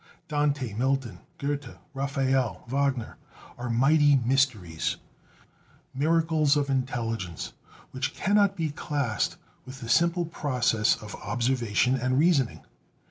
Dante, 0.27 0.73
Milton, 0.73 1.19
Goethe, 1.37 1.77
Raphael, 1.93 2.63
Wagner, 2.67 3.17
are 3.55 3.69
mighty 3.69 4.15
mysteries, 4.15 4.97
miracles 5.93 6.57
of 6.57 6.71
intelligence, 6.71 7.53
which 7.91 8.15
cannot 8.15 8.55
be 8.55 8.71
classed 8.71 9.37
with 9.63 9.79
the 9.79 9.89
simple 9.89 10.25
processes 10.25 10.99
of 11.03 11.13
observation 11.17 11.93
and 11.95 12.17
reasoning. 12.17 12.61